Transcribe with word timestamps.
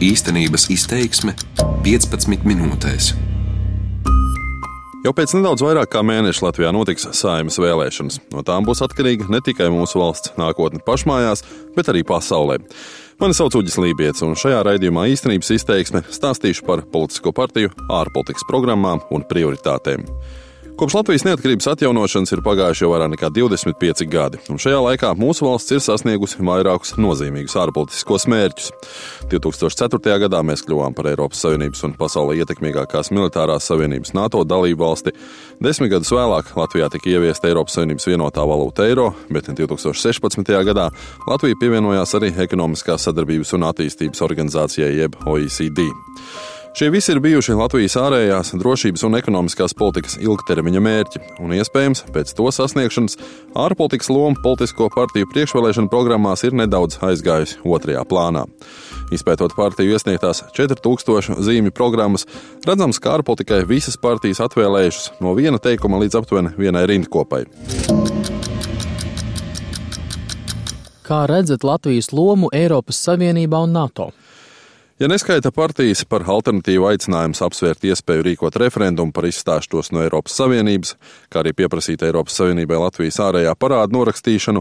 Īstenības 0.00 0.62
izteiksme 0.72 1.34
15 1.84 2.46
minūtēs. 2.48 3.10
Jau 5.04 5.12
pēc 5.12 5.34
nedaudz 5.36 5.60
vairāk 5.60 5.90
kā 5.92 6.00
mēneša 6.00 6.46
Latvijā 6.46 6.70
notiks 6.72 7.04
saimas 7.18 7.60
vēlēšanas. 7.60 8.16
No 8.32 8.40
tām 8.40 8.64
būs 8.64 8.80
atkarīga 8.86 9.28
ne 9.28 9.42
tikai 9.44 9.68
mūsu 9.68 10.00
valsts 10.00 10.32
nākotne 10.40 10.80
pašmājās, 10.86 11.44
bet 11.76 11.92
arī 11.92 12.00
pasaulē. 12.08 12.56
Mani 13.20 13.36
sauc 13.36 13.58
Uģis 13.60 13.76
Lībijams, 13.76 14.24
un 14.24 14.40
šajā 14.40 14.62
raidījumā 14.70 15.04
īstenības 15.12 15.52
izteiksme 15.58 16.00
stāstīšu 16.08 16.64
par 16.64 16.86
politisko 16.88 17.36
partiju, 17.36 17.74
ārpolitikas 17.92 18.48
programmām 18.48 19.04
un 19.12 19.28
prioritātēm. 19.28 20.08
Kopš 20.80 20.94
Latvijas 20.94 21.26
neatkarības 21.26 21.66
atjaunošanas 21.74 22.30
ir 22.32 22.40
pagājuši 22.40 22.86
jau 22.86 22.88
vairāk 22.94 23.10
nekā 23.12 23.28
25 23.36 24.06
gadi, 24.08 24.38
un 24.48 24.56
šajā 24.56 24.78
laikā 24.80 25.10
mūsu 25.12 25.44
valsts 25.44 25.74
ir 25.74 25.82
sasniegusi 25.84 26.38
vairākus 26.40 26.94
nozīmīgus 26.96 27.52
ārpolitiskos 27.60 28.24
mērķus. 28.32 28.70
2004. 29.28 30.14
gadā 30.22 30.40
mēs 30.40 30.62
kļuvām 30.64 30.96
par 30.96 31.10
Eiropas 31.10 31.42
Savienības 31.44 31.84
un 31.84 31.92
pasaulē 31.98 32.38
ietekmīgākās 32.40 33.12
militārās 33.12 33.68
savienības 33.68 34.14
NATO 34.16 34.40
dalību 34.48 34.80
valsti. 34.80 35.12
Desmit 35.60 35.92
gadus 35.92 36.14
vēlāk 36.16 36.54
Latvijā 36.56 36.88
tika 36.94 37.12
ieviesta 37.12 37.50
Eiropas 37.50 37.76
Savienības 37.76 38.08
vienotā 38.08 38.46
valūta 38.48 38.86
eiro, 38.88 39.10
bet 39.28 39.50
2016. 39.52 40.54
gadā 40.70 40.86
Latvija 41.28 41.60
pievienojās 41.60 42.16
arī 42.16 42.32
Ekonomiskās 42.46 43.04
sadarbības 43.10 43.52
un 43.58 43.68
attīstības 43.68 44.24
organizācijai 44.24 44.94
jeb 45.02 45.20
OECD. 45.28 45.84
Šie 46.74 46.90
visi 46.90 47.10
ir 47.10 47.18
bijuši 47.18 47.56
Latvijas 47.58 47.96
ārējās 47.98 48.52
drošības 48.54 49.02
un 49.08 49.18
ekonomiskās 49.18 49.72
politikas 49.74 50.14
ilgtermiņa 50.22 50.82
mērķi, 50.86 51.20
un 51.42 51.50
iespējams 51.56 52.04
pēc 52.14 52.30
to 52.38 52.46
sasniegšanas 52.54 53.18
ārpolitikas 53.58 54.10
loma 54.14 54.38
politisko 54.44 54.86
partiju 54.94 55.26
priekšvēlēšanu 55.32 55.90
programmās 55.90 56.44
ir 56.46 56.54
nedaudz 56.54 57.00
aizgājusi 57.02 57.58
otrajā 57.66 58.04
plānā. 58.06 58.44
Izpētot 59.10 59.56
partiju 59.58 59.96
iesniegtās 59.96 60.44
4000 60.54 61.42
zīmju 61.42 61.74
programmas, 61.74 62.28
redzams, 62.62 63.02
ka 63.02 63.16
ārpolitikai 63.18 63.64
visas 63.66 63.98
partijas 63.98 64.38
atvēlējušas 64.46 65.18
no 65.26 65.34
viena 65.34 65.58
teikuma 65.58 65.98
līdz 66.04 66.20
aptuveni 66.22 66.54
vienai 66.54 66.86
rindkopai. 66.86 67.42
Kā 71.02 71.24
redzat 71.26 71.66
Latvijas 71.66 72.12
lomu 72.14 72.54
Eiropas 72.54 73.02
Savienībā 73.02 73.66
un 73.66 73.74
NATO? 73.74 74.12
Ja 75.00 75.08
neskaita 75.08 75.48
partijas 75.48 76.02
par 76.04 76.26
alternatīvu 76.28 76.84
aicinājumu 76.90 77.38
apsvērt 77.46 77.86
iespēju 77.88 78.24
rīkot 78.26 78.58
referendumu 78.60 79.14
par 79.16 79.24
izstāšanos 79.24 79.88
no 79.96 80.02
Eiropas 80.04 80.34
Savienības, 80.36 80.90
kā 81.32 81.40
arī 81.40 81.54
pieprasīt 81.56 82.04
Eiropas 82.04 82.36
Savienībai 82.36 82.76
Latvijas 82.82 83.16
ārējā 83.24 83.54
parāda 83.56 83.96
norakstīšanu, 83.96 84.60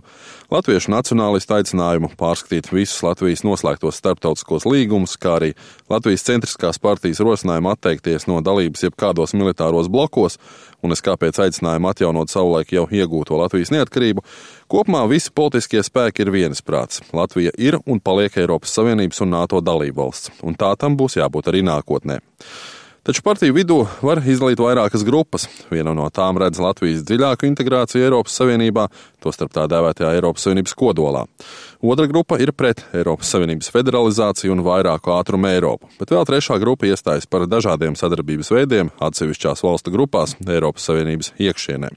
latviešu 0.55 0.93
nacionālistu 0.95 1.57
aicinājumu 1.57 2.13
pārskatīt 2.15 2.71
visus 2.71 3.03
Latvijas 3.03 3.43
noslēgtos 3.43 3.99
starptautiskos 3.99 4.63
līgumus, 4.63 5.17
kā 5.19 5.35
arī 5.41 5.51
Latvijas 5.91 6.23
centriskās 6.31 6.79
partijas 6.79 7.19
rosinājumu 7.19 7.73
atteikties 7.73 8.29
no 8.31 8.39
dalības 8.39 8.87
jebkādos 8.87 9.35
militāros 9.35 9.91
blokos 9.91 10.39
un 10.83 10.95
es 10.95 11.03
kāpēc 11.05 11.39
aicinājumu 11.43 11.91
atjaunot 11.91 12.31
savulaik 12.31 12.73
jau 12.75 12.85
iegūto 12.87 13.37
Latvijas 13.39 13.73
neatkarību, 13.75 14.23
kopumā 14.71 15.03
visi 15.11 15.33
politiskie 15.35 15.83
spēki 15.85 16.25
ir 16.25 16.33
viensprāts. 16.35 17.03
Latvija 17.13 17.53
ir 17.57 17.79
un 17.85 18.01
paliek 18.01 18.37
Eiropas 18.39 18.73
Savienības 18.77 19.23
un 19.25 19.33
NATO 19.35 19.61
dalībvalsts, 19.61 20.39
un 20.43 20.57
tā 20.59 20.73
tam 20.79 20.97
būs 20.99 21.19
jābūt 21.19 21.51
arī 21.51 21.65
nākotnē. 21.67 22.19
Taču 23.09 23.23
partiju 23.25 23.55
vidū 23.55 23.75
var 24.05 24.19
izdalīt 24.21 24.59
vairākas 24.61 25.01
grupas. 25.01 25.47
Viena 25.73 25.95
no 25.97 26.03
tām 26.13 26.37
redz 26.37 26.59
Latvijas 26.61 26.99
dziļāku 27.09 27.47
integrāciju 27.47 28.03
Eiropas 28.05 28.35
Savienībā, 28.37 28.83
tostarp 29.25 29.49
tā 29.55 29.63
dēvētajā 29.71 30.11
Eiropas 30.19 30.45
Savienības 30.45 30.75
kodolā. 30.77 31.23
Otra 31.81 32.05
grupa 32.11 32.37
ir 32.37 32.51
pret 32.53 32.83
Eiropas 32.93 33.31
Savienības 33.33 33.71
federalizāciju 33.73 34.53
un 34.53 34.61
vairāku 34.67 35.15
ātrumu 35.15 35.49
Eiropu, 35.49 35.89
bet 35.97 36.13
vēl 36.13 36.29
trešā 36.29 36.59
grupa 36.61 36.85
iestājas 36.85 37.25
par 37.25 37.47
dažādiem 37.49 37.97
sadarbības 37.97 38.53
veidiem 38.53 38.93
atsevišķās 39.01 39.65
valstu 39.65 39.97
grupās 39.97 40.37
Eiropas 40.45 40.85
Savienības 40.91 41.33
iekšienē. 41.41 41.89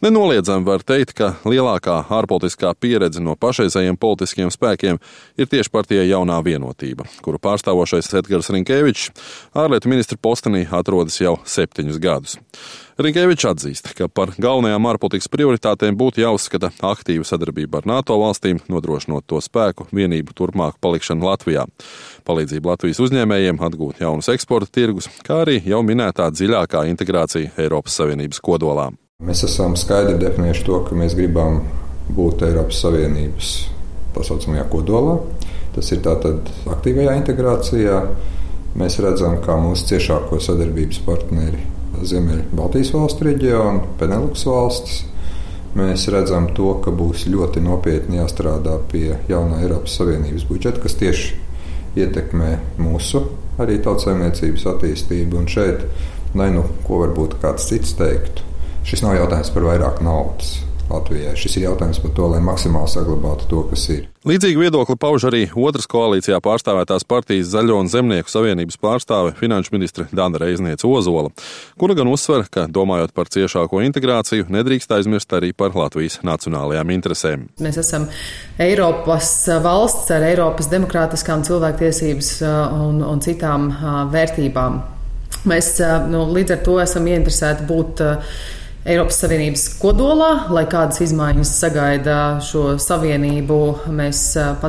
Nenoliedzami 0.00 0.64
var 0.64 0.80
teikt, 0.80 1.10
ka 1.12 1.26
lielākā 1.44 1.98
ārpolitiskā 2.08 2.70
pieredze 2.80 3.20
no 3.20 3.34
pašreizējiem 3.36 3.98
politiskiem 4.00 4.48
spēkiem 4.48 4.96
ir 5.36 5.48
tieši 5.52 5.68
partijai 5.74 6.06
jaunā 6.08 6.38
vienotība, 6.40 7.04
kuru 7.20 7.36
pārstāvošais 7.36 8.08
Edgars 8.16 8.48
Rinkēvičs 8.48 9.10
ārlietu 9.60 9.90
ministra 9.92 10.16
postenī 10.16 10.62
atrodas 10.64 11.18
jau 11.20 11.34
septiņus 11.44 11.98
gadus. 12.00 12.38
Rinkēvičs 12.96 13.48
atzīst, 13.50 13.90
ka 13.98 14.08
par 14.08 14.32
galvenajām 14.40 14.88
ārpolitikas 14.88 15.28
prioritātēm 15.36 16.00
būtu 16.00 16.24
jāuzskata 16.24 16.72
aktīva 16.80 17.28
sadarbība 17.28 17.82
ar 17.82 17.90
NATO 17.92 18.16
valstīm, 18.24 18.62
nodrošinot 18.72 19.28
to 19.28 19.42
spēku 19.44 19.90
vienību 19.92 20.32
turpmāku 20.40 20.80
palikšanu 20.80 21.28
Latvijā, 21.28 21.66
palīdzību 22.24 22.72
Latvijas 22.72 23.04
uzņēmējiem 23.04 23.60
atgūt 23.68 24.00
jaunus 24.00 24.32
eksporta 24.32 24.72
tirgus, 24.80 25.12
kā 25.28 25.42
arī 25.44 25.60
jau 25.60 25.84
minētā 25.84 26.32
dziļākā 26.32 26.86
integrācija 26.88 27.52
Eiropas 27.60 28.00
Savienības 28.00 28.40
kodolā. 28.48 28.88
Mēs 29.20 29.42
esam 29.44 29.74
skaidri 29.76 30.14
definējuši 30.16 30.62
to, 30.64 30.78
ka 30.86 30.96
mēs 30.96 31.12
gribam 31.12 31.58
būt 32.16 32.40
Eiropas 32.46 32.78
Savienības 32.80 33.50
tā 34.14 34.22
saucamajā 34.24 34.64
kodolā. 34.72 35.18
Tas 35.74 35.90
ir 35.92 36.00
tātad 36.06 36.48
aktīvajā 36.72 37.18
integrācijā. 37.18 37.98
Mēs 38.80 38.96
redzam, 39.04 39.36
kā 39.44 39.58
mūsu 39.60 39.90
ciešāko 39.90 40.40
sadarbības 40.40 41.02
partneri 41.04 41.60
Ziemeļ-Baltijas 42.00 42.94
valstu 42.96 43.28
reģionu, 43.28 43.92
Peneluks 44.00 44.46
valstis. 44.48 45.02
Mēs 45.76 46.08
redzam 46.14 46.48
to, 46.56 46.72
ka 46.80 46.88
būs 46.88 47.28
ļoti 47.28 47.60
nopietni 47.68 48.22
jāstrādā 48.22 48.80
pie 48.88 49.18
jaunā 49.28 49.60
Eiropas 49.66 50.00
Savienības 50.00 50.48
budžeta, 50.48 50.80
kas 50.80 50.96
tieši 50.96 51.36
ietekmē 52.00 52.54
mūsu 52.80 53.26
arī 53.60 53.82
tautsēmniecības 53.84 54.70
attīstību. 54.72 55.44
Un 55.44 55.50
šeit, 55.58 55.84
lai 56.32 56.54
nu 56.56 56.64
ko 56.88 57.04
varbūt 57.04 57.36
kāds 57.44 57.68
cits 57.68 57.92
teiktu, 58.00 58.48
Šis 58.86 59.04
nav 59.04 59.16
jautājums 59.18 59.52
par 59.54 59.70
vairāk 59.70 60.02
naudas. 60.04 60.58
Latvijai. 60.90 61.36
Šis 61.38 61.56
ir 61.58 61.68
jautājums 61.68 62.00
par 62.02 62.12
to, 62.16 62.26
lai 62.32 62.40
maksimāli 62.42 62.90
saglabātu 62.90 63.46
to, 63.50 63.62
kas 63.70 63.84
ir. 63.94 64.06
Līdzīgi 64.26 64.58
viedokli 64.60 64.96
pauž 65.00 65.28
arī 65.30 65.44
otras 65.56 65.86
koalīcijā 65.90 66.40
pārstāvētās 66.44 67.06
partijas 67.08 67.52
Zaļo 67.52 67.78
un 67.80 67.88
Zemnieku 67.90 68.32
savienības 68.32 68.78
pārstāve 68.82 69.32
finanšu 69.38 69.74
ministre 69.76 70.08
Dana 70.12 70.40
Reizniece 70.42 70.88
Ozola, 70.90 71.30
kura 71.80 71.96
gan 71.96 72.10
uzsver, 72.10 72.44
ka 72.52 72.66
domājot 72.68 73.14
par 73.16 73.30
ciešāko 73.32 73.84
integrāciju, 73.86 74.50
nedrīkst 74.52 74.92
aizmirst 74.98 75.32
arī 75.38 75.52
par 75.56 75.78
Latvijas 75.78 76.20
nacionālajām 76.26 76.94
interesēm. 76.98 77.48
Mēs 77.62 77.80
esam 77.80 78.08
Eiropas 78.60 79.32
valsts 79.62 80.10
ar 80.14 80.26
Eiropas 80.26 80.70
demokrātiskām 80.72 81.46
cilvēktiesības 81.46 82.38
un, 82.44 83.04
un 83.06 83.22
citām 83.24 83.70
vērtībām. 84.12 84.82
Mēs 85.48 85.76
nu, 86.10 86.26
līdz 86.34 86.58
ar 86.58 86.64
to 86.66 86.80
esam 86.82 87.06
ieinteresēti 87.08 87.64
būt 87.68 88.02
Eiropas 88.80 89.18
Savienības 89.20 89.66
kodolā, 89.76 90.30
lai 90.56 90.62
kādas 90.70 91.02
izmaiņas 91.04 91.50
sagaida 91.52 92.14
šo 92.44 92.78
savienību, 92.80 93.58
mēs 93.92 94.22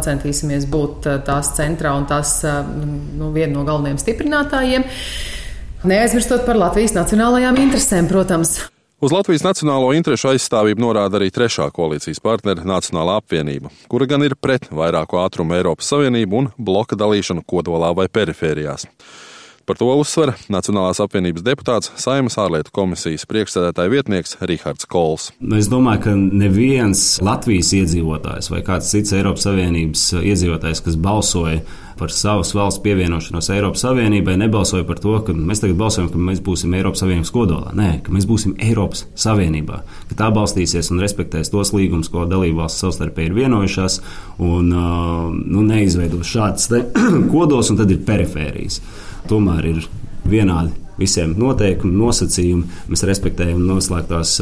centīsimies 0.03 0.65
būt 0.71 1.07
tās 1.27 1.53
centrā 1.55 1.93
un 1.95 2.09
tās 2.09 2.41
nu, 2.43 3.29
viena 3.31 3.53
no 3.53 3.63
galvenajiem 3.63 4.01
stiprinātājiem. 4.03 4.83
Neaizmirstot 5.87 6.43
par 6.45 6.59
Latvijas 6.59 6.91
nacionālajām 6.97 7.55
interesēm, 7.63 8.11
protams. 8.11 8.57
Uz 9.01 9.15
Latvijas 9.15 9.47
nacionālo 9.47 9.95
interešu 9.95 10.33
aizstāvību 10.35 10.83
norāda 10.83 11.17
arī 11.17 11.31
trešā 11.33 11.71
koalīcijas 11.73 12.19
partnere 12.21 12.67
Nacionālā 12.67 13.15
apvienība, 13.23 13.71
kura 13.89 14.05
gan 14.11 14.27
ir 14.27 14.35
pret 14.35 14.67
vairāku 14.69 15.23
ātrumu 15.23 15.55
Eiropas 15.55 15.87
Savienību 15.89 16.37
un 16.43 16.51
bloka 16.59 16.99
dalīšanu 16.99 17.47
kodolā 17.47 17.95
vai 17.97 18.11
perifērijās. 18.11 18.89
Par 19.65 19.77
to 19.77 19.87
uzsver 19.93 20.33
Nacionālās 20.51 21.01
apvienības 21.03 21.43
deputāts 21.45 21.91
Saimas 22.01 22.37
ārlietu 22.41 22.73
komisijas 22.73 23.27
priekšsēdētāja 23.29 23.91
vietnieks 23.93 24.37
Rihards 24.41 24.87
Kols. 24.89 25.29
Es 25.57 25.69
domāju, 25.71 26.01
ka 26.05 26.15
neviens 26.17 27.19
Latvijas 27.21 27.69
iedzīvotājs 27.77 28.49
vai 28.53 28.63
kāds 28.65 28.89
cits 28.93 29.13
Eiropas 29.17 29.45
Savienības 29.45 30.07
iedzīvotājs, 30.21 30.81
kas 30.85 30.97
balsoja 30.97 31.61
par 32.01 32.09
savas 32.09 32.55
valsts 32.57 32.81
pievienošanos 32.81 33.51
Eiropas 33.53 33.83
Savienībai, 33.85 34.33
nebalsoja 34.41 34.87
par 34.89 34.97
to, 35.03 35.13
ka 35.27 35.35
mēs 35.37 35.61
tagad 35.61 35.77
balsojam, 35.77 36.09
ka 36.09 36.17
mēs 36.17 36.41
būsim 36.41 36.73
Eiropas 36.73 37.03
Savienības 37.03 37.33
kodolā. 37.35 37.75
Nē, 37.77 37.91
ka 38.01 38.15
mēs 38.15 38.25
būsim 38.29 38.55
Eiropas 38.57 39.05
Savienībā, 39.13 39.83
ka 40.09 40.17
tā 40.17 40.31
balstīsies 40.33 40.89
un 40.89 41.03
respektēs 41.03 41.53
tos 41.53 41.75
līgumus, 41.77 42.09
ko 42.09 42.25
dalībvalstis 42.31 42.87
savstarpēji 42.87 43.29
ir 43.29 43.37
vienojušās, 43.37 43.99
un 44.41 44.73
nu, 44.73 45.63
neizveidos 45.69 46.33
šādas 46.33 46.71
kodols, 47.35 47.69
un 47.69 47.81
tad 47.83 47.93
ir 47.93 48.01
perifērijas 48.07 48.81
tomēr 49.29 49.73
ir 49.73 49.83
vienādi 50.29 50.81
visiem 51.01 51.33
noteikumi, 51.39 51.95
nosacījumi. 51.97 52.67
Mēs 52.91 53.03
respektējam 53.09 53.61
noslēgtās 53.65 54.35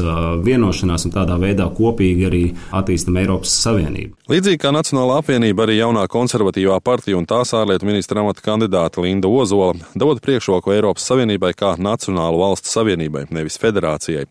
vienošanās 0.44 1.06
un 1.08 1.14
tādā 1.14 1.38
veidā 1.40 1.66
kopīgi 1.76 2.26
arī 2.28 2.42
attīstam 2.76 3.18
Eiropas 3.20 3.54
Savienību. 3.64 4.16
Līdzīgi 4.30 4.60
kā 4.62 4.72
Nacionālā 4.74 5.20
apvienība, 5.22 5.64
arī 5.64 5.80
jaunā 5.80 6.04
konservatīvā 6.10 6.78
partija 6.84 7.18
un 7.18 7.26
tās 7.30 7.54
ārlietu 7.56 7.88
ministra 7.88 8.22
amata 8.22 8.44
kandidāte 8.44 9.02
Linda 9.04 9.30
Ozola 9.30 9.74
dod 9.98 10.22
priekšroku 10.24 10.74
Eiropas 10.76 11.08
Savienībai 11.10 11.52
kā 11.58 11.74
Nacionālu 11.80 12.42
valstu 12.42 12.72
savienībai, 12.72 13.26
nevis 13.34 13.58
federācijai. 13.62 14.26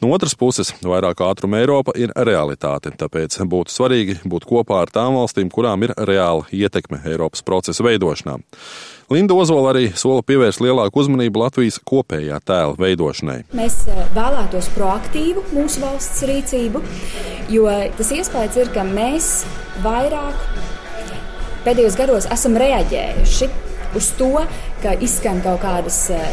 No 0.00 0.14
otras 0.16 0.34
puses, 0.38 0.72
vairāk 0.84 1.20
ātruma 1.24 1.60
Eiropa 1.60 1.94
ir 1.98 2.12
realitāte, 2.16 2.92
tāpēc 2.96 3.36
būtu 3.50 3.72
svarīgi 3.74 4.20
būt 4.24 4.46
kopā 4.48 4.82
ar 4.84 4.92
tām 4.92 5.18
valstīm, 5.20 5.50
kurām 5.52 5.84
ir 5.86 5.94
reāla 5.96 6.48
ietekme 6.56 7.02
Eiropas 7.04 7.44
procesa 7.44 7.84
veidošanā. 7.84 8.40
Linda 9.10 9.34
Ozola 9.34 9.72
arī 9.72 9.88
sola 9.98 10.22
pievērst 10.22 10.60
lielāku 10.62 11.00
uzmanību 11.02 11.40
Latvijas 11.42 11.80
kopējā 11.82 12.36
tēla 12.46 12.76
veidošanai. 12.78 13.40
Mēs 13.58 13.80
eh, 13.90 14.04
vēlētos 14.14 14.68
proaktīvu 14.76 15.42
mūsu 15.50 15.82
valsts 15.82 16.22
rīcību, 16.30 16.82
jo 17.50 17.66
tas 17.98 18.12
iespējas 18.14 18.60
ir, 18.62 18.70
ka 18.70 18.84
mēs 18.86 19.32
vairāk 19.82 20.38
pēdējos 21.66 21.98
gados 21.98 22.30
esam 22.30 22.54
reaģējuši 22.62 23.50
uz 23.98 24.12
to, 24.14 24.30
ka 24.84 24.94
izskan 25.02 25.42
kaut 25.42 25.58
kādas 25.66 26.04
eh, 26.14 26.30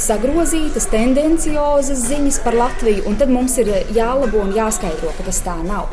sagrozītas, 0.00 0.88
tendenciozas 0.88 2.08
ziņas 2.08 2.40
par 2.40 2.56
Latviju, 2.56 3.04
un 3.04 3.20
tad 3.20 3.28
mums 3.36 3.60
ir 3.60 3.68
jālabo 3.92 4.46
un 4.46 4.56
jāskaidro, 4.56 5.12
ka 5.12 5.28
tas 5.28 5.44
tā 5.44 5.60
nav. 5.68 5.92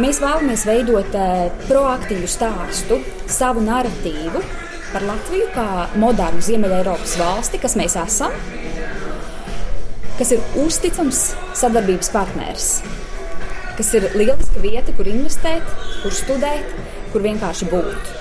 Mēs 0.00 0.24
vēlamies 0.24 0.64
veidot 0.64 1.12
eh, 1.12 1.50
proaktīvu 1.68 2.36
stāstu, 2.40 3.04
savu 3.28 3.68
narratīvu, 3.68 4.48
par 4.94 5.02
Latviju 5.08 5.48
kā 5.50 5.68
modernu 5.98 6.42
Ziemeļ-Eiropas 6.44 7.16
valsti, 7.18 7.58
kas 7.58 7.74
mēs 7.74 7.96
esam, 7.98 8.34
kas 10.20 10.30
ir 10.36 10.44
uzticams 10.62 11.22
sadarbības 11.58 12.12
partneris, 12.14 12.68
kas 13.74 13.90
ir 13.98 14.06
lieliska 14.14 14.62
vieta, 14.62 14.94
kur 14.94 15.10
investēt, 15.10 15.66
kur 16.04 16.14
studēt, 16.14 16.76
kur 17.10 17.26
vienkārši 17.26 17.72
būt. 17.72 18.12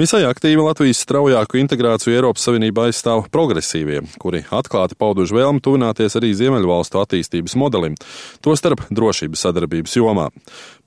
Visai 0.00 0.24
aktīvi 0.26 0.64
Latvijas 0.64 1.04
straujāku 1.04 1.60
integrāciju 1.60 2.16
Eiropas 2.16 2.48
Savienībā 2.48 2.88
aizstāv 2.88 3.28
progresīvie, 3.30 4.00
kuri 4.18 4.40
atklāti 4.48 4.96
pauduši 4.98 5.36
vēlmi 5.36 5.62
tuvināties 5.62 6.18
arī 6.18 6.32
Ziemeļvalstu 6.34 6.98
attīstības 7.04 7.54
modelim, 7.60 7.94
tostarp 8.42 8.82
drošības 8.90 9.44
sadarbības 9.44 9.94
jomā. 10.00 10.30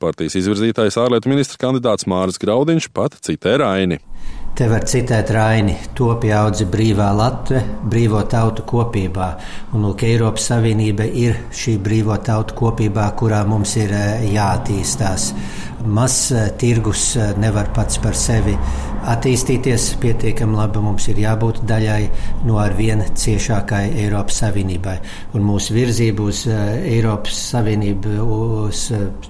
Partijas 0.01 0.35
izvirzītais 0.41 0.97
ārlietu 0.99 1.31
ministra 1.31 1.61
kandidāts 1.61 2.09
Māris 2.09 2.41
Graudiņš 2.41 2.89
pat 2.97 3.15
citē 3.23 3.55
Raini. 3.61 4.01
Te 4.57 4.65
var 4.65 4.87
citēt 4.89 5.29
Raini, 5.35 5.75
topi 5.93 6.31
audzi 6.33 6.65
brīvā 6.73 7.11
Latvija, 7.13 7.59
brīvo 7.91 8.23
tautu 8.25 8.63
kopībā. 8.65 9.27
Un, 9.69 9.83
lūk, 9.85 10.01
Eiropas 10.07 10.47
Savienība 10.49 11.05
ir 11.05 11.37
šī 11.53 11.75
brīvo 11.85 12.17
tautu 12.25 12.55
kopībā, 12.57 13.05
kurā 13.21 13.43
mums 13.45 13.75
ir 13.77 13.93
eh, 13.93 14.25
jāattīstās. 14.33 15.27
Mazs 15.85 16.31
eh, 16.33 16.47
tirgus 16.57 17.11
eh, 17.21 17.35
nevar 17.37 17.69
pats 17.75 18.01
par 18.01 18.17
sevi 18.17 18.57
attīstīties 19.07 19.87
pietiekami 20.01 20.57
labi. 20.57 20.81
Mums 20.83 21.07
ir 21.11 21.21
jābūt 21.21 21.61
daļai 21.67 22.01
no 22.47 22.57
ar 22.61 22.75
vien 22.77 23.03
ciešākai 23.07 23.83
Eiropas 24.03 24.41
Savienībai. 24.43 24.97
Un 25.37 25.45
mūsu 25.47 25.75
virzība 25.77 26.27
uz 26.27 26.43
Eiropas 26.47 27.39
Savienību, 27.53 28.17
uz 28.67 28.87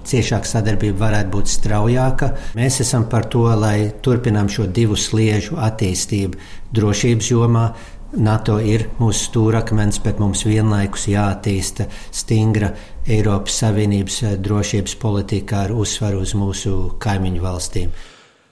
ciešāku 0.08 0.50
sadarbību 0.50 0.98
varētu 1.02 1.34
būt 1.36 1.54
straujāka. 1.54 2.32
Mēs 2.58 2.82
esam 2.86 3.08
par 3.12 3.30
to, 3.34 3.46
lai 3.60 3.92
turpinām 4.04 4.50
šo 4.52 4.68
divu 4.72 4.98
sliežu 4.98 5.60
attīstību 5.62 6.42
drošības 6.78 7.32
jomā. 7.36 7.70
NATO 8.18 8.56
ir 8.64 8.86
mūsu 9.02 9.26
stūrakmens, 9.28 10.00
bet 10.00 10.22
mums 10.24 10.46
vienlaikus 10.48 11.10
jāattīsta 11.12 11.90
stingra 12.16 12.72
Eiropas 13.04 13.60
Savienības 13.66 14.22
drošības 14.42 14.96
politika 15.02 15.66
ar 15.66 15.76
uzsvaru 15.76 16.24
uz 16.24 16.32
mūsu 16.40 16.78
kaimiņu 17.04 17.44
valstīm. 17.44 17.92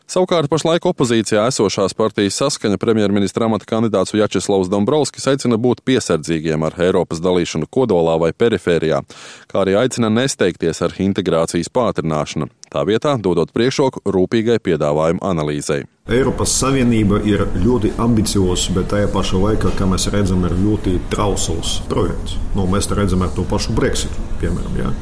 Savukārt 0.05 0.51
pašlaik 0.51 0.83
opozīcijā 0.85 1.47
esošās 1.49 1.95
partijas 1.97 2.35
saskaņa 2.37 2.77
premjerministra 2.77 3.47
amata 3.47 3.65
kandidāts 3.65 4.13
Vjačeslavs 4.13 4.69
Dombrovskis 4.69 5.25
aicina 5.31 5.57
būt 5.57 5.81
piesardzīgiem 5.81 6.61
ar 6.67 6.77
Eiropas 6.85 7.23
dalīšanu 7.25 7.65
kodolā 7.73 8.19
vai 8.21 8.29
perifērijā, 8.37 9.01
kā 9.49 9.63
arī 9.63 9.73
aicina 9.81 10.11
nesteigties 10.13 10.83
ar 10.85 10.93
integrācijas 11.01 11.73
pātrināšanu, 11.73 12.51
tā 12.69 12.85
vietā 12.85 13.15
dodot 13.17 13.49
priekšroku 13.55 14.05
rūpīgai 14.05 14.59
piedāvājuma 14.61 15.25
analīzei. 15.25 15.87
Eiropas 16.05 16.53
Savienība 16.53 17.23
ir 17.25 17.41
ļoti 17.57 17.95
ambiciozs, 17.97 18.69
bet 18.77 18.91
tajā 18.93 19.09
pašā 19.09 19.41
laikā, 19.41 19.73
kā 19.73 19.89
mēs 19.89 20.05
redzam, 20.13 20.45
ir 20.45 20.53
ļoti 20.53 20.99
trausls 21.09 21.79
projekts. 21.89 22.37
Nu, 22.53 22.69
mēs 22.69 22.93
redzam 22.93 23.25
ar 23.25 23.33
to 23.33 23.47
pašu 23.49 23.73
Brexitu, 23.73 24.29
piemēram. 24.37 24.77
Ja? 24.83 24.93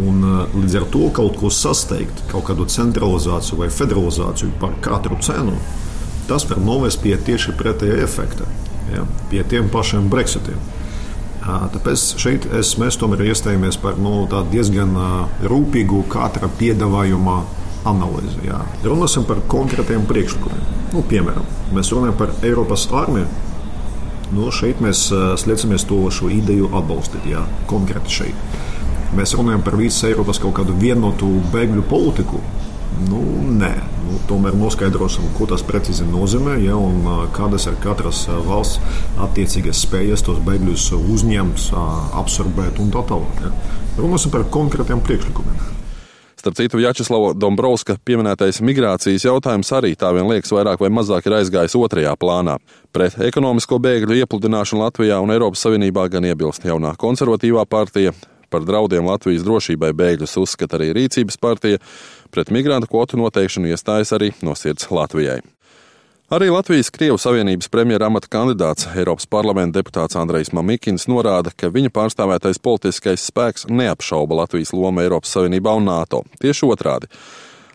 Un, 0.00 0.22
līdz 0.54 0.76
ar 0.80 0.84
to 0.92 1.08
kaut 1.12 1.36
ko 1.40 1.50
sasteigt, 1.52 2.22
kaut 2.30 2.46
kādu 2.48 2.64
centralizāciju 2.70 3.58
vai 3.60 3.70
federalizāciju 3.74 4.54
par 4.60 4.76
katru 4.84 5.18
cenu, 5.24 5.56
tas 6.30 6.46
var 6.48 6.60
novest 6.62 7.02
pie 7.02 7.16
tieši 7.18 7.56
pretēja 7.58 7.98
efekta, 8.04 8.46
ja, 8.94 9.02
pie 9.32 9.42
tiem 9.50 9.68
pašiem 9.72 10.06
Brexitiem. 10.12 10.60
Tāpēc 11.40 12.04
šeit 12.20 12.46
es, 12.54 12.76
mēs 12.78 12.98
tomēr 13.00 13.24
iestājāmies 13.32 13.80
par 13.82 13.98
nu, 13.98 14.26
diezgan 14.52 14.94
rūpīgu 15.50 16.04
katra 16.12 16.50
piedāvājuma 16.60 17.40
analīzi. 17.90 18.44
Jā. 18.46 18.60
Runāsim 18.84 19.24
par 19.26 19.40
konkrētiem 19.50 20.04
priekšlikumiem. 20.06 20.66
Nu, 20.92 21.02
piemēram, 21.10 21.46
mēs 21.74 21.90
runājam 21.96 22.18
par 22.20 22.34
Eiropas 22.46 22.86
armiju. 22.92 23.26
Nu, 24.36 24.50
šeit 24.54 24.78
mēs 24.84 25.08
slēdzamies 25.42 25.88
to 25.90 26.04
ideju 26.30 26.70
atbalstīt, 26.76 27.24
jā, 27.32 27.42
konkrēti 27.72 28.20
šeit 28.20 28.68
mēs 29.16 29.34
runājam 29.38 29.62
par 29.66 29.76
visas 29.80 30.08
Eiropas 30.10 30.40
kaut 30.42 30.56
kādu 30.60 30.76
vienotu 30.80 31.28
bēgļu 31.52 31.86
politiku. 31.90 32.42
Nu, 33.06 33.20
nē, 33.56 33.70
nu, 34.04 34.18
tomēr 34.28 34.56
noskaidrosim, 34.58 35.30
ko 35.38 35.46
tas 35.48 35.62
precīzi 35.64 36.04
nozīmē 36.10 36.58
ja, 36.64 36.76
un 36.76 37.06
kādas 37.36 37.68
ir 37.70 37.78
katras 37.80 38.26
valsts 38.46 38.80
attiecīgas 39.24 39.84
spējas 39.86 40.26
tos 40.26 40.40
bēgļus 40.44 40.90
uzņemt, 40.98 41.68
absorbēt 42.20 42.82
un 42.82 42.90
tā 42.92 43.04
tālāk. 43.08 43.44
Ja. 43.46 43.52
Runāsim 44.00 44.34
par 44.34 44.48
konkrētiem 44.52 45.00
priekšlikumiem. 45.06 45.78
Starp 46.40 46.56
citu, 46.56 46.78
Vjačeslava 46.80 47.34
Dombrovska 47.36 47.98
pieminētais 48.00 48.62
migrācijas 48.64 49.26
jautājums 49.26 49.68
arī 49.76 49.90
tā 49.92 50.08
vien 50.16 50.24
liekas 50.24 50.54
vairāk 50.56 50.80
vai 50.80 50.88
mazāk 50.88 51.28
ir 51.28 51.34
aizgājis 51.36 51.76
otrajā 51.76 52.14
plānā. 52.16 52.54
Pret 52.96 53.18
ekonomisko 53.26 53.76
bēgļu 53.76 54.16
iepludināšanu 54.22 54.80
Latvijā 54.80 55.18
un 55.20 55.34
Eiropas 55.34 55.60
Savienībā 55.66 56.06
gan 56.08 56.24
iebilst 56.30 56.64
jaunā 56.64 56.94
konservatīvā 56.96 57.66
partija, 57.68 58.14
Par 58.50 58.66
draudiem 58.66 59.06
Latvijas 59.06 59.46
drošībai 59.46 59.92
bēgļus 59.94 60.36
uzskata 60.42 60.80
arī 60.80 60.90
Rīcības 60.96 61.38
partija, 61.40 61.78
pret 62.34 62.50
migrantu 62.50 62.90
kvotu 62.90 63.20
noteikšanu 63.20 63.70
iestājas 63.70 64.12
arī 64.16 64.32
no 64.42 64.56
sirds 64.58 64.90
Latvijai. 64.90 65.40
Arī 66.30 66.46
Latvijas 66.54 66.92
Krievu 66.94 67.18
Savienības 67.18 67.66
premjera 67.74 68.06
amata 68.06 68.28
kandidāts 68.30 68.86
Eiropas 68.94 69.26
parlamenta 69.26 69.80
deputāts 69.80 70.14
Andrejs 70.14 70.52
Mamikins 70.54 71.08
norāda, 71.10 71.50
ka 71.50 71.72
viņa 71.74 71.90
pārstāvētais 71.90 72.62
politiskais 72.62 73.24
spēks 73.32 73.66
neapšauba 73.66 74.38
Latvijas 74.44 74.70
lomu 74.70 75.02
Eiropas 75.02 75.34
Savienībā 75.34 75.74
un 75.74 75.90
NATO. 75.90 76.22
Tieši 76.38 76.68
otrādi. 76.70 77.10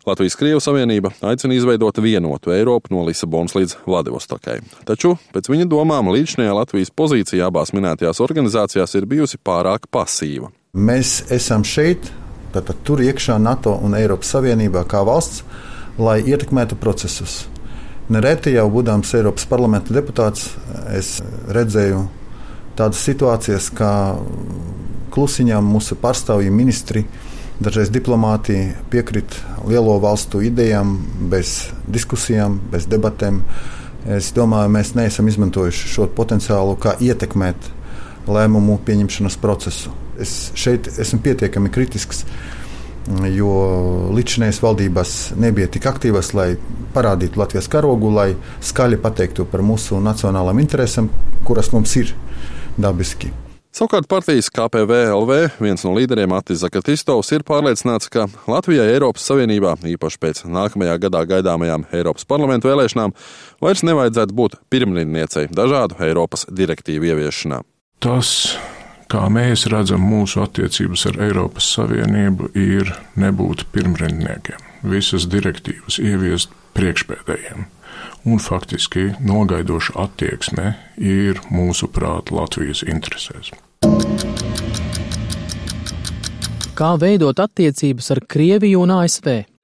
Latvijas 0.07 0.39
Krievu 0.39 0.63
Savienība 0.63 1.11
aicina 1.27 1.57
izveidot 1.57 1.99
vienotu 1.99 2.55
Eiropu 2.55 2.95
no 2.95 3.03
Lisabonas 3.03 3.57
līdz 3.59 3.75
Vladivostokai. 3.89 4.61
Taču, 4.87 5.17
pēc 5.35 5.51
viņa 5.51 5.67
domām, 5.75 6.13
līdzinājā 6.15 6.55
Latvijas 6.55 6.95
pozīcija 6.95 7.51
abās 7.51 7.75
minētajās 7.75 8.23
organizācijās 8.23 8.95
ir 8.95 9.09
bijusi 9.09 9.41
pārāk 9.43 9.91
pasīva. 9.91 10.53
Mēs 10.75 11.21
esam 11.31 11.61
šeit, 11.63 12.09
tātad 12.51 12.81
tur 12.83 12.99
iekšā 12.99 13.37
NATO 13.39 13.77
un 13.79 13.93
Eiropas 13.95 14.33
Savienībā 14.33 14.81
kā 14.91 15.05
valsts, 15.07 15.45
lai 15.95 16.17
ietekmētu 16.27 16.75
procesus. 16.75 17.45
Nereti 18.11 18.51
jau 18.57 18.65
būdams 18.73 19.13
Eiropas 19.15 19.47
parlamenta 19.47 19.95
deputāts, 19.95 20.49
es 20.91 21.21
redzēju 21.47 22.01
tādas 22.75 23.05
situācijas, 23.07 23.69
kā 23.71 23.93
klusiņām 25.15 25.63
mūsu 25.63 25.95
pārstāvji 26.01 26.51
ministri, 26.51 27.05
dažreiz 27.63 27.87
diplomāti 27.95 28.59
piekrit 28.91 29.39
lielo 29.63 29.95
valstu 30.03 30.43
idejām, 30.43 30.97
bez 31.31 31.69
diskusijām, 31.87 32.59
bez 32.75 32.89
debatēm. 32.91 33.39
Es 34.11 34.33
domāju, 34.35 34.75
mēs 34.75 34.91
neesam 34.99 35.31
izmantojuši 35.31 35.95
šo 35.95 36.11
potenciālu, 36.19 36.75
kā 36.75 36.97
ietekmēt 36.99 37.71
lēmumu 38.27 38.79
pieņemšanas 38.85 39.39
procesu. 39.41 39.93
Es 40.21 40.51
šeit 40.57 40.89
esmu 41.01 41.19
pietiekami 41.25 41.71
kritisks, 41.73 42.23
jo 43.35 43.53
līdzinājās 44.15 44.61
valdībās 44.63 45.15
nebija 45.37 45.69
tik 45.71 45.85
aktīvas, 45.91 46.33
lai 46.37 46.49
parādītu 46.95 47.39
Latvijas 47.41 47.69
karogu, 47.71 48.11
lai 48.15 48.31
skaļi 48.65 49.01
pateiktu 49.03 49.47
par 49.49 49.65
mūsu 49.65 50.01
nacionālām 50.03 50.61
interesēm, 50.63 51.11
kuras 51.45 51.73
mums 51.75 51.95
ir 52.01 52.15
dabiski. 52.77 53.33
Savukārt 53.75 54.07
partijas 54.07 54.47
KPVLV 54.55 55.57
viens 55.59 55.81
no 55.83 55.91
līderiem 55.97 56.31
Atis 56.37 56.61
Zakatistovs 56.61 57.33
ir 57.35 57.43
pārliecināts, 57.43 58.07
ka 58.07 58.29
Latvijai 58.47 58.87
Eiropas 58.93 59.27
Savienībā, 59.27 59.73
īpaši 59.91 60.21
pēc 60.23 60.41
nākamajā 60.47 60.95
gadā 61.03 61.25
gaidāmajām 61.33 61.83
Eiropas 61.91 62.23
parlamentu 62.23 62.71
vēlēšanām, 62.71 63.11
vairs 63.59 63.83
nevajadzētu 63.83 64.39
būt 64.39 64.55
pirmrindniecei 64.71 65.49
dažādu 65.51 65.99
Eiropas 66.07 66.47
direktīvu 66.47 67.11
ieviešanā. 67.11 67.65
Tas, 68.03 68.29
kā 69.11 69.25
mēs 69.31 69.65
redzam 69.71 70.03
mūsu 70.05 70.43
attiecības 70.43 71.05
ar 71.11 71.21
Eiropas 71.27 71.69
Savienību, 71.77 72.51
ir 72.57 72.91
nebūt 73.19 73.65
pirmrindniekiem. 73.75 74.61
Visas 74.85 75.25
direktīvas 75.31 75.97
ieviest 76.03 76.53
priekšpēdējiem. 76.77 77.65
Un 78.25 78.41
faktiski 78.41 79.11
nogaidoša 79.23 79.95
attieksme 80.03 80.75
ir 80.97 81.39
mūsuprāt 81.53 82.33
Latvijas 82.35 82.83
interesēs. 82.85 83.53
Kā 86.75 86.95
veidot 86.99 87.39
attiecības 87.39 88.11
ar 88.11 88.25
Krieviju 88.27 88.81
un 88.83 88.97
ASV? 88.97 89.54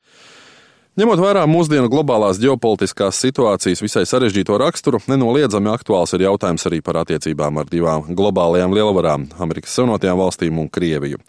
Ņemot 1.00 1.22
vērā 1.24 1.46
mūsdienu 1.48 1.88
globālās 1.88 2.36
ģeopolitiskās 2.44 3.16
situācijas 3.24 3.80
visai 3.80 4.02
sarežģīto 4.04 4.58
raksturu, 4.60 5.00
nenoliedzami 5.08 5.70
aktuāls 5.72 6.12
ir 6.18 6.26
jautājums 6.26 6.68
arī 6.68 6.82
par 6.84 6.98
attiecībām 7.00 7.62
ar 7.62 7.70
divām 7.72 8.10
globālajām 8.12 8.76
lielvarām- 8.76 9.30
Amerikas 9.46 9.72
Savienotajām 9.78 10.20
valstīm 10.20 10.60
un 10.60 10.68
Krieviju. 10.68 11.22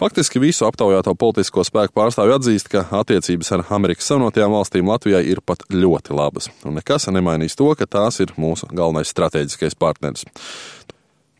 Faktiski 0.00 0.40
visu 0.40 0.64
aptaujāto 0.64 1.12
politisko 1.20 1.66
spēku 1.68 1.92
pārstāvju 2.00 2.38
atzīst, 2.38 2.70
ka 2.72 2.86
attiecības 3.02 3.52
ar 3.52 3.64
Amerikas 3.68 4.08
Savienotajām 4.08 4.56
valstīm 4.56 4.88
Latvijai 4.88 5.26
ir 5.28 5.42
pat 5.44 5.58
ļoti 5.68 6.16
labas, 6.16 6.48
un 6.64 6.80
nekas 6.80 7.04
nemainīs 7.12 7.56
to, 7.56 7.74
ka 7.74 7.84
tās 7.84 8.20
ir 8.20 8.32
mūsu 8.38 8.72
galvenais 8.72 9.12
strateģiskais 9.12 9.76
partneris. 9.76 10.24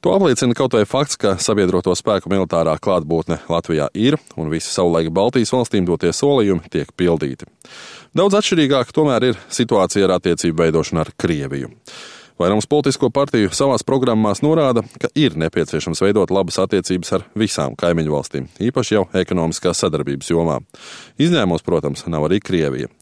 To 0.05 0.13
apliecina 0.13 0.53
kaut 0.53 0.75
vai 0.77 0.83
fakts, 0.85 1.17
ka 1.17 1.31
sabiedroto 1.41 1.95
spēku 1.97 2.29
militārā 2.29 2.75
klātbūtne 2.77 3.39
Latvijā 3.49 3.87
ir, 3.97 4.19
un 4.37 4.51
visi 4.53 4.69
savulaik 4.69 5.09
Baltijas 5.17 5.55
valstīm 5.55 5.87
dotie 5.89 6.11
solījumi 6.13 6.69
tiek 6.75 6.91
pildīti. 6.93 7.49
Daudz 8.13 8.37
atšķirīgāk 8.37 8.93
tomēr 8.93 9.31
ir 9.31 9.41
situācija 9.49 10.05
ar 10.05 10.19
attiecību 10.19 10.61
veidošanu 10.61 11.01
ar 11.07 11.13
Krieviju. 11.17 11.73
Vairums 12.37 12.69
politisko 12.69 13.09
partiju 13.17 13.49
savās 13.57 13.87
programmās 13.89 14.45
norāda, 14.45 14.85
ka 15.01 15.09
ir 15.17 15.39
nepieciešams 15.41 16.05
veidot 16.05 16.37
labas 16.37 16.61
attiecības 16.61 17.17
ar 17.17 17.25
visām 17.33 17.73
kaimiņu 17.73 18.13
valstīm, 18.19 18.53
īpaši 18.61 18.99
jau 18.99 19.09
ekonomiskās 19.25 19.81
sadarbības 19.87 20.35
jomā. 20.37 20.61
Izņēmums, 21.17 21.65
protams, 21.65 22.05
nav 22.13 22.29
arī 22.29 22.45
Krievija. 22.45 22.93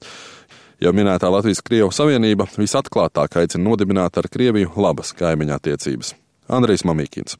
Jau 0.79 0.95
minētā 0.95 1.35
Latvijas-Krievu 1.35 1.91
savienība 1.91 2.47
visatklātāk 2.55 3.43
aicina 3.43 3.73
nodibināt 3.73 4.23
ar 4.23 4.31
Krieviju 4.31 4.77
labas 4.79 5.17
kaimiņa 5.19 5.59
attiecības. 5.59 6.22
Andrejs 6.49 6.85
Mamīkins. 6.85 7.37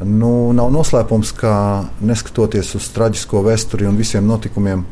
Nu, 0.00 0.52
nav 0.56 0.70
noslēpums, 0.72 1.34
ka 1.36 1.52
neskatoties 2.00 2.72
uz 2.78 2.86
traģisko 2.94 3.42
vēsturi 3.44 3.88
un 3.88 3.98
visiem 4.00 4.24
notikumiem, 4.24 4.86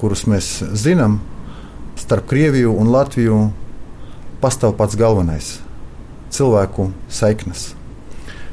kurus 0.00 0.24
mēs 0.26 0.48
zinām, 0.74 1.20
starp 2.00 2.26
Krieviju 2.30 2.72
un 2.74 2.90
Latviju 2.90 3.38
pastāv 4.42 4.74
pats 4.78 4.96
galvenais- 4.98 5.60
cilvēku 6.34 6.90
saiknes. 7.08 7.74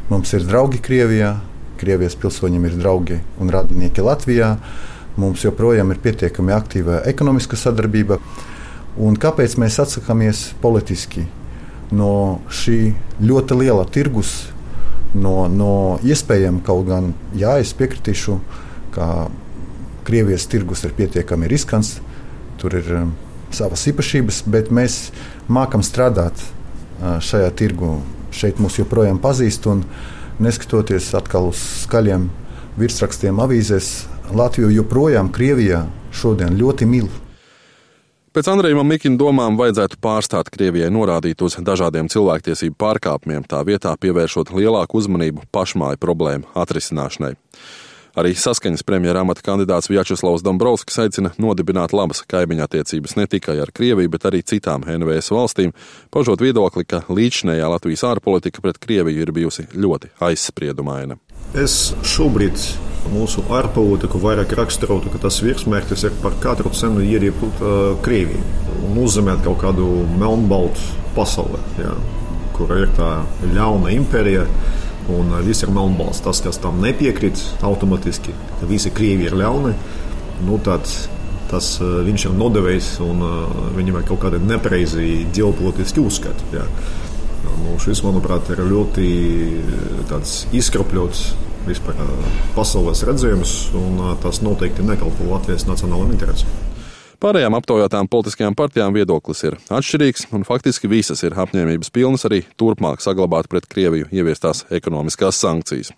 Mums 0.09 0.33
ir 0.33 0.45
draugi 0.45 0.79
Krievijā, 0.79 1.37
Krievijas 1.77 2.15
pilsoņiem 2.15 2.65
ir 2.65 2.77
draugi 2.77 3.19
un 3.39 3.49
radinieki 3.49 4.01
Latvijā. 4.01 4.57
Mums 5.17 5.41
joprojām 5.41 5.91
ir 5.91 5.97
pietiekami 5.97 6.53
aktīva 6.53 7.01
ekonomiska 7.07 7.57
sadarbība. 7.57 8.19
Un 8.97 9.15
kāpēc 9.15 9.57
mēs 9.57 9.77
atsakāmies 9.81 10.53
politiski 10.61 11.27
no 11.91 12.39
šī 12.51 12.93
ļoti 13.23 13.57
liela 13.61 13.85
tirgus, 13.89 14.47
no, 15.15 15.47
no 15.47 15.99
iespējām, 16.05 16.61
kaut 16.65 16.87
gan 16.89 17.13
jā, 17.37 17.57
es 17.61 17.73
piekritīšu, 17.77 18.39
ka 18.95 19.27
Krievijas 20.07 20.47
tirgus 20.47 20.85
ir 20.87 20.93
pietiekami 20.95 21.49
riskants, 21.51 21.97
tur 22.61 22.77
ir 22.79 22.91
um, 22.95 23.09
savas 23.51 23.83
īpašības, 23.91 24.45
bet 24.47 24.71
mēs 24.71 25.09
mākam 25.51 25.83
strādāt 25.83 26.39
uh, 26.39 27.17
šajā 27.19 27.51
tirgu. 27.59 27.97
Šeit 28.37 28.59
mūs 28.61 28.75
joprojām 28.77 29.17
pazīst, 29.23 29.65
un 29.71 29.81
neskatoties 30.43 31.07
atkal 31.17 31.47
uz 31.49 31.59
skaļiem 31.83 32.27
virsrakstiem 32.77 33.39
avīzēs, 33.41 33.93
Latviju 34.35 34.69
joprojām 34.75 35.31
Krievijā 35.33 35.85
šodien 36.11 36.57
ļoti 36.59 36.87
mīl. 36.87 37.07
Pēc 38.37 38.51
Andreja 38.51 38.83
Mikina 38.85 39.17
domām 39.17 39.55
vajadzētu 39.57 39.97
pārstāt 39.97 40.51
Krievijai 40.53 40.91
norādīt 40.93 41.39
uz 41.41 41.55
dažādiem 41.57 42.05
cilvēktiesību 42.13 42.75
pārkāpumiem, 42.77 43.41
tā 43.49 43.63
vietā 43.65 43.95
pievēršot 43.97 44.51
lielāku 44.53 44.99
uzmanību 44.99 45.47
pašmāju 45.49 45.97
problēmu 46.03 46.45
atrisināšanai. 46.53 47.31
Arī 48.21 48.35
saskaņas 48.37 48.85
premjera 48.85 49.23
amata 49.25 49.41
kandidāts 49.41 49.89
Vjačeslavs 49.89 50.45
Dombrovskis 50.45 51.01
aicina 51.01 51.33
nodibināt 51.41 51.97
labas 51.97 52.21
kaimiņa 52.29 52.69
attiecības 52.69 53.17
ne 53.17 53.25
tikai 53.25 53.57
ar 53.63 53.73
Krieviju, 53.73 54.13
bet 54.13 54.29
arī 54.29 54.43
citām 54.45 54.85
NVS 54.85 55.33
valstīm, 55.33 55.73
paužot 56.13 56.45
viedokli, 56.45 56.85
ka 56.85 57.07
līdzinējā 57.09 57.73
Latvijas 57.73 58.05
ārpolitika 58.05 58.61
pret 58.61 58.77
Krieviju 58.85 59.25
ir 59.25 59.33
bijusi 59.33 59.65
ļoti 59.73 60.13
aizspriedumaina. 60.29 61.17
Es 61.57 61.95
šobrīd 62.05 62.59
mūsu 63.13 63.43
ārpolitiku 63.55 64.19
vairāk 64.21 64.51
raksturotu, 64.59 65.11
ka 65.13 65.21
tas 65.27 65.39
virsmērķis 65.43 66.07
ir 66.09 66.17
par 66.21 66.35
katru 66.43 66.71
cenu 66.75 67.03
ierieput 67.05 67.61
uh, 67.63 67.77
Krieviju 68.03 68.43
un 68.87 68.99
uzzīmēt 69.03 69.43
kaut 69.45 69.61
kādu 69.63 69.87
melnbaltu 70.19 70.83
pasauli, 71.15 71.59
jā, 71.79 71.93
kur 72.57 72.73
ir 72.77 72.91
tā 72.97 73.21
ļauna 73.55 73.95
impērija. 73.95 74.45
Un 75.07 75.29
viss 75.45 75.63
ir 75.63 75.69
melnbalts. 75.71 76.19
Tas, 76.19 76.41
kas 76.43 76.57
tam 76.59 76.81
nepiekrīt, 76.83 77.39
automātiski 77.63 78.33
visi 78.67 78.91
krievi 78.91 79.29
ir 79.29 79.37
ļauni. 79.39 79.71
Nu, 80.43 80.57
tad 80.59 80.83
tas 81.47 81.69
uh, 81.79 82.01
viņš 82.03 82.25
ir 82.27 82.33
nodevējis 82.35 82.89
un 83.05 83.23
uh, 83.23 83.61
viņam 83.77 84.01
ir 84.01 84.07
kaut 84.09 84.25
kādi 84.25 84.41
nepareizi 84.43 85.21
ģeopolitiski 85.37 86.03
uzskati. 86.03 86.49
Jā. 86.57 86.65
Nu, 87.57 87.75
šis, 87.81 88.03
manuprāt, 88.05 88.49
ir 88.53 88.61
ļoti 88.67 89.07
izkropļots 90.57 91.27
vispār 91.67 91.99
pasaules 92.55 93.03
redzējums, 93.07 93.57
un 93.77 94.01
tas 94.23 94.41
noteikti 94.45 94.85
nekalpo 94.87 95.27
Latvijas 95.31 95.67
nacionālajiem 95.67 96.15
interesēm. 96.15 96.65
Pārējām 97.17 97.55
aptaujātām 97.57 98.05
politiskajām 98.13 98.53
partijām 98.53 98.93
viedoklis 98.93 99.39
ir 99.47 99.55
atšķirīgs, 99.73 100.27
un 100.37 100.43
faktiski 100.45 100.85
visas 100.91 101.23
ir 101.25 101.33
apņēmības 101.33 101.89
pilnas 101.89 102.27
arī 102.29 102.43
turpmāk 102.61 103.01
saglabāt 103.01 103.49
pret 103.49 103.65
Krieviju 103.71 104.05
ieviestās 104.13 104.67
ekonomiskās 104.69 105.39
sankcijas. 105.41 105.89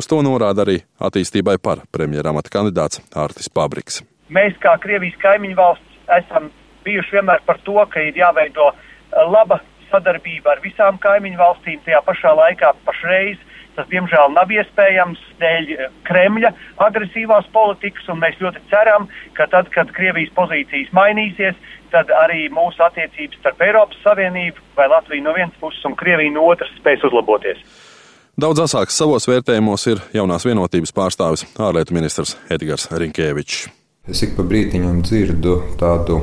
Uz 0.00 0.08
to 0.08 0.22
norāda 0.24 0.64
arī 0.64 0.78
attīstībai 1.04 1.58
par 1.60 1.84
premjeramata 1.92 2.48
kandidāts 2.54 3.02
Ārtis 3.12 3.52
Pabriks. 3.52 4.00
Mēs, 4.32 4.56
kā 4.64 4.72
Krievijas 4.80 5.20
kaimiņu 5.20 5.60
valsts, 5.60 6.00
esam 6.16 6.48
bijuši 6.88 7.18
vienmēr 7.18 7.44
par 7.44 7.60
to, 7.68 7.76
ka 7.92 8.00
ir 8.00 8.16
jāveido 8.16 8.72
laba 9.36 9.60
sadarbība 9.90 10.54
ar 10.54 10.62
visām 10.64 11.00
kaimiņu 11.02 11.40
valstīm, 11.40 11.82
tajā 11.84 12.00
pašā 12.06 12.34
laikā 12.38 12.72
pašreiz 12.86 13.42
Tas, 13.74 13.88
diemžēl, 13.90 14.30
nav 14.36 14.50
iespējams 14.54 15.22
dēļ 15.40 15.70
eh, 15.74 15.86
Kremļa 16.06 16.52
agresīvās 16.86 17.48
politikas, 17.54 18.06
un 18.12 18.20
mēs 18.22 18.38
ļoti 18.42 18.62
ceram, 18.70 19.08
ka 19.34 19.48
tad, 19.50 19.70
kad 19.74 19.90
Krievijas 19.96 20.30
pozīcijas 20.36 20.92
mainīsies, 20.94 21.58
tad 21.90 22.12
arī 22.22 22.46
mūsu 22.54 22.84
attiecības 22.86 23.40
starp 23.42 23.64
Eiropas 23.66 23.98
Savienību 24.06 24.62
vai 24.78 24.86
Latviju 24.92 25.26
no 25.26 25.34
vienas 25.34 25.58
puses 25.62 25.82
un 25.90 25.98
Krieviju 25.98 26.36
no 26.36 26.46
otras 26.52 26.70
spēs 26.78 27.02
uzlaboties. 27.06 27.66
Daudz 28.38 28.62
asāks 28.62 28.96
savos 28.98 29.26
vērtējumos 29.30 29.90
ir 29.90 30.02
jaunās 30.14 30.46
vienotības 30.46 30.94
pārstāvis 30.94 31.46
ārlietu 31.58 31.94
ministrs 31.98 32.36
Edgars 32.54 32.88
Rinkēvičs. 32.94 33.68
Es 34.10 34.22
ik 34.22 34.34
pa 34.38 34.46
brītiņam 34.46 35.02
dzirdu 35.02 35.60
tādu 35.80 36.20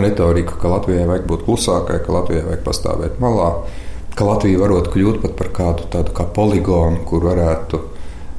retoriku, 0.00 0.58
ka 0.60 0.70
Latvijai 0.74 1.08
vajag 1.08 1.26
būt 1.30 1.44
klusākai, 1.48 2.00
ka 2.04 2.16
Latvijai 2.18 2.46
vajag 2.50 2.64
pastāvēt 2.66 3.20
malā 3.22 3.50
ka 4.16 4.24
Latvija 4.24 4.62
varētu 4.62 4.92
kļūt 4.94 5.26
par 5.36 5.50
kādu 5.54 5.90
tādu 5.92 6.14
kā 6.16 6.24
poligonu, 6.36 7.02
kur 7.08 7.26
varētu 7.28 7.82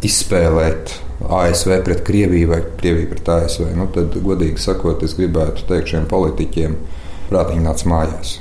izspēlēt 0.07 0.95
ASV 1.33 1.77
pret 1.85 2.03
Krieviju 2.05 2.49
vai 2.51 2.59
Krieviju 2.79 3.11
pret 3.13 3.29
ASV. 3.35 3.69
Nu, 3.77 3.87
tad, 3.93 4.17
godīgi 4.25 4.61
sakot, 4.61 5.05
es 5.05 5.15
gribētu 5.17 5.67
teikt 5.69 5.93
šiem 5.93 6.09
politiķiem, 6.09 6.75
prātīgi 7.29 7.65
nāc 7.65 7.85
mājās. 7.89 8.37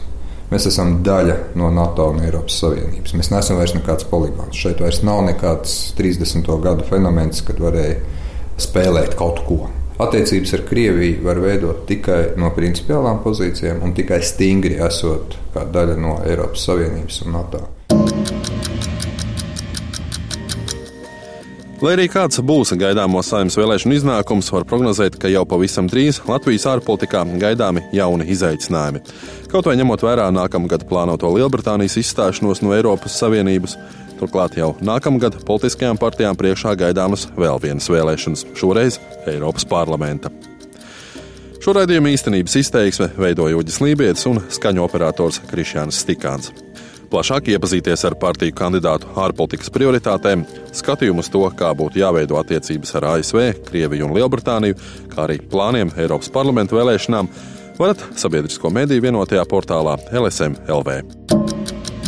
Mēs 0.49 0.69
esam 0.71 1.01
daļa 1.05 1.37
no 1.59 1.73
NATO 1.75 2.07
un 2.13 2.23
Eiropas 2.23 2.61
Savienības. 2.63 3.17
Mēs 3.19 3.33
neesam 3.33 3.59
vairs 3.59 3.75
nekāds 3.75 4.07
poligons. 4.09 4.57
Šeit 4.57 4.81
vairs 4.81 5.03
nav 5.05 5.25
nekāds 5.27 5.75
30. 5.99 6.47
gadu 6.63 6.87
fenomens, 6.87 7.43
kad 7.45 7.61
varēja 7.61 7.99
spēlēt 8.63 9.19
kaut 9.19 9.43
ko. 9.49 9.65
Attiecības 9.97 10.51
ar 10.53 10.63
Krieviju 10.69 11.23
var 11.25 11.39
veidot 11.41 11.87
tikai 11.89 12.35
no 12.37 12.51
principiālām 12.53 13.23
pozīcijām 13.25 13.81
un 13.87 13.95
tikai 13.97 14.19
stingri 14.21 14.77
esot 14.85 15.39
kā 15.55 15.65
daļa 15.73 15.97
no 15.97 16.19
Eiropas 16.29 16.67
Savienības 16.69 17.23
un 17.25 17.33
NATO. 17.33 17.63
Lai 21.81 21.91
arī 21.93 22.07
kāds 22.09 22.41
būs 22.41 22.75
gaidāmo 22.77 23.21
saimnes 23.25 23.57
vēlēšanu 23.57 23.97
iznākums, 23.97 24.49
var 24.53 24.65
prognozēt, 24.69 25.17
ka 25.21 25.29
jau 25.33 25.43
pavisam 25.49 25.89
drīz 25.89 26.23
Latvijas 26.29 26.65
ārpolitikā 26.73 27.25
gaidāmi 27.41 27.83
jauni 27.97 28.29
izaicinājumi. 28.33 29.03
Kaut 29.53 29.69
vai 29.69 29.79
ņemot 29.81 30.05
vērā 30.05 30.31
nākamgad 30.33 30.87
plānoto 30.89 31.33
Lielbritānijas 31.37 31.99
izstāšanos 32.01 32.65
no 32.65 32.73
Eiropas 32.77 33.17
Savienības, 33.21 33.77
Turklāt 34.17 34.57
jau 34.57 34.73
nākamgad 34.81 35.43
politiskajām 35.45 35.99
partijām 36.01 36.37
priekšā 36.39 36.73
gaidāmas 36.81 37.27
vēl 37.37 37.61
vienas 37.63 37.89
vēlēšanas, 37.93 38.47
šoreiz 38.57 39.01
Eiropas 39.29 39.69
parlamenta. 39.69 40.33
Šo 41.61 41.75
raidījumu 41.77 42.13
īstenības 42.15 42.55
izteiksme 42.61 43.11
veidoja 43.19 43.59
Uģis 43.59 43.81
Lībijams 43.83 44.23
un 44.31 44.41
skaņu 44.55 44.85
operators 44.85 45.41
Krišjāns 45.51 45.99
Stikāns. 46.05 46.53
Plašāk 47.11 47.53
iepazīties 47.53 48.03
ar 48.09 48.17
partiju 48.19 48.55
kandidātu 48.57 49.11
ārpolitikas 49.21 49.71
prioritātēm, 49.75 50.43
skatījumu 50.75 51.23
uz 51.23 51.31
to, 51.31 51.45
kā 51.59 51.71
būtu 51.79 52.01
jāveido 52.03 52.39
attiecības 52.41 52.97
ar 52.99 53.11
ASV, 53.13 53.43
Krieviju 53.69 54.09
un 54.09 54.17
Lielbritāniju, 54.17 54.79
kā 55.13 55.27
arī 55.29 55.39
plāniem 55.53 55.93
Eiropas 55.95 56.33
parlamentu 56.35 56.81
vēlēšanām, 56.81 57.31
varat 57.79 58.03
sabiedrisko 58.19 58.73
mediju 58.75 59.07
vienotajā 59.07 59.47
portālā 59.51 59.99
LSM 60.11 60.59
LV. 60.67 61.36